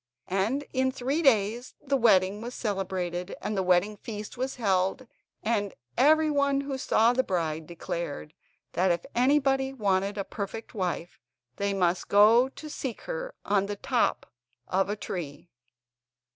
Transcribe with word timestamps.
And 0.31 0.63
in 0.73 0.91
three 0.91 1.21
days 1.21 1.75
the 1.79 1.95
wedding 1.95 2.41
was 2.41 2.55
celebrated, 2.55 3.35
and 3.39 3.55
the 3.55 3.61
wedding 3.61 3.97
feast 3.97 4.35
was 4.35 4.55
held, 4.55 5.05
and 5.43 5.75
everyone 5.95 6.61
who 6.61 6.75
saw 6.79 7.13
the 7.13 7.21
bride 7.21 7.67
declared 7.67 8.33
that 8.73 8.89
if 8.91 9.05
anybody 9.13 9.71
wanted 9.73 10.17
a 10.17 10.23
perfect 10.23 10.73
wife 10.73 11.19
they 11.57 11.71
must 11.71 12.07
go 12.07 12.49
to 12.49 12.67
seek 12.67 13.01
her 13.01 13.35
on 13.45 13.67
top 13.67 14.25
of 14.67 14.89
a 14.89 14.95
tree. 14.95 15.51